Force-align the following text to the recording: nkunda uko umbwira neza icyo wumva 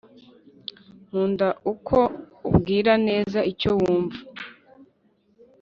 nkunda 1.05 1.47
uko 1.73 1.97
umbwira 2.47 2.93
neza 3.07 3.39
icyo 3.51 3.69
wumva 3.79 4.19